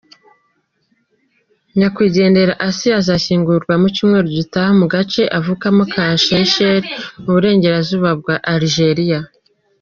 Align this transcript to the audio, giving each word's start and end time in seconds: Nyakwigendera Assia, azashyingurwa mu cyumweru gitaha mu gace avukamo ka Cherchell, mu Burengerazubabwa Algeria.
Nyakwigendera 1.77 2.53
Assia, 2.67 2.93
azashyingurwa 3.01 3.73
mu 3.81 3.87
cyumweru 3.95 4.27
gitaha 4.37 4.69
mu 4.79 4.85
gace 4.93 5.23
avukamo 5.39 5.83
ka 5.93 6.03
Cherchell, 6.25 6.81
mu 7.21 7.29
Burengerazubabwa 7.35 8.33
Algeria. 8.53 9.19